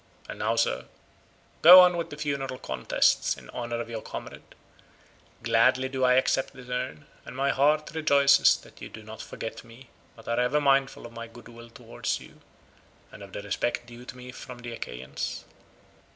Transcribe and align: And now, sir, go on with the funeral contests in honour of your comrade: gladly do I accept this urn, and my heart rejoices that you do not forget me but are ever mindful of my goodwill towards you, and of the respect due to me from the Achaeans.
And 0.27 0.39
now, 0.39 0.55
sir, 0.55 0.85
go 1.61 1.81
on 1.81 1.95
with 1.95 2.09
the 2.09 2.17
funeral 2.17 2.57
contests 2.57 3.37
in 3.37 3.51
honour 3.51 3.79
of 3.79 3.87
your 3.87 4.01
comrade: 4.01 4.55
gladly 5.43 5.89
do 5.89 6.03
I 6.03 6.15
accept 6.15 6.53
this 6.53 6.69
urn, 6.69 7.05
and 7.23 7.35
my 7.35 7.51
heart 7.51 7.91
rejoices 7.93 8.57
that 8.57 8.81
you 8.81 8.89
do 8.89 9.03
not 9.03 9.21
forget 9.21 9.63
me 9.63 9.91
but 10.15 10.27
are 10.27 10.39
ever 10.39 10.59
mindful 10.59 11.05
of 11.05 11.11
my 11.13 11.27
goodwill 11.27 11.69
towards 11.69 12.19
you, 12.19 12.41
and 13.11 13.21
of 13.21 13.31
the 13.31 13.43
respect 13.43 13.85
due 13.85 14.05
to 14.05 14.17
me 14.17 14.31
from 14.31 14.57
the 14.57 14.71
Achaeans. 14.71 15.45